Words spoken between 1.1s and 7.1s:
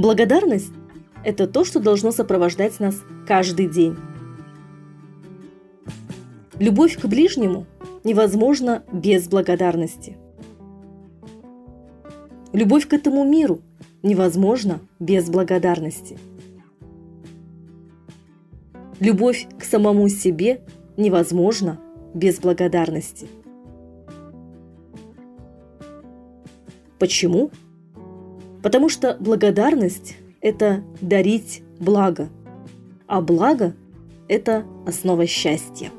это то, что должно сопровождать нас каждый день. Любовь к